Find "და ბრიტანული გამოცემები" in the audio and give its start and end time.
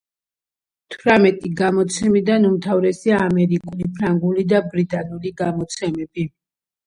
4.55-6.27